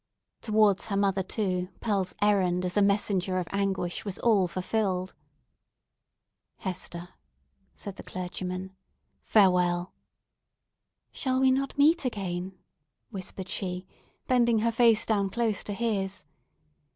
[0.41, 5.13] Towards her mother, too, Pearl's errand as a messenger of anguish was fulfilled.
[6.57, 7.09] "Hester,"
[7.75, 8.75] said the clergyman,
[9.21, 9.93] "farewell!"
[11.11, 12.57] "Shall we not meet again?"
[13.11, 13.85] whispered she,
[14.25, 16.25] bending her face down close to his.